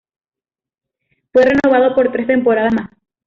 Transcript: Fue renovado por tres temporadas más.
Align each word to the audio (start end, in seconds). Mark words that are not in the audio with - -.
Fue 1.31 1.43
renovado 1.45 1.93
por 1.93 2.11
tres 2.11 2.25
temporadas 2.25 2.73
más. 2.73 2.89